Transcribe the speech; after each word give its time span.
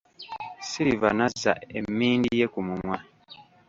Silver 0.69 1.13
n'azza 1.17 1.53
emmindi 1.77 2.29
ye 2.39 2.45
ku 2.53 2.59
mumwa. 2.67 2.97